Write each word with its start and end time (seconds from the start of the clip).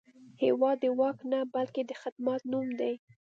هېواد 0.43 0.77
د 0.83 0.85
واک 0.99 1.17
نه، 1.31 1.39
بلکې 1.53 1.81
د 1.85 1.91
خدمت 2.01 2.41
نوم 2.51 2.67
دی. 2.79 2.93